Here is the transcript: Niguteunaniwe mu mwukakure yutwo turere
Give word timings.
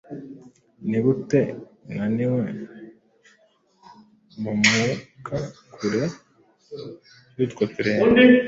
Niguteunaniwe 0.89 2.43
mu 4.41 4.51
mwukakure 4.57 6.03
yutwo 7.37 7.63
turere 7.73 8.07